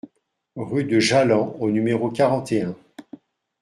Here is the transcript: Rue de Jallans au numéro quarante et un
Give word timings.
Rue 0.55 0.83
de 0.85 0.99
Jallans 0.99 1.55
au 1.59 1.69
numéro 1.69 2.09
quarante 2.09 2.51
et 2.53 2.63
un 2.63 2.75